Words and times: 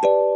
Bye. 0.00 0.27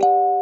you. 0.00 0.33